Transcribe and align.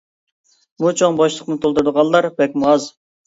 بۇ 0.85 0.93
چوڭ 1.01 1.19
بوشلۇقنى 1.19 1.57
تولدۇرىدىغانلار 1.65 2.29
بەكمۇ 2.41 2.67
ئاز! 2.73 2.89